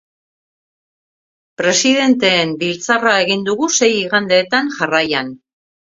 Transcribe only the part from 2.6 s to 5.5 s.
biltzarra egin dugu sei igandetan jarraian.